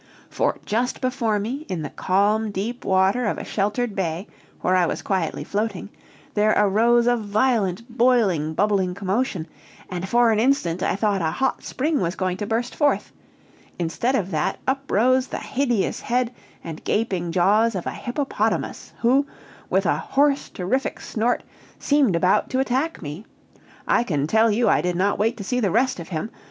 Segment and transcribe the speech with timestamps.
[0.31, 4.25] For just before me, in the calm deep water of a sheltered bay
[4.61, 5.89] where I was quietly floating,
[6.33, 9.45] there arose a violent boiling, bubbling commotion,
[9.91, 13.11] and for an instant I thought a hot spring was going to burst forth
[13.77, 16.33] instead of that, uprose the hideous head
[16.63, 19.27] and gaping jaws of a hippopotamus, who,
[19.69, 21.43] with a hoarse, terrific snort,
[21.77, 23.23] seemed about to attack me.
[23.87, 26.31] I can tell you I did not wait to see the rest of him!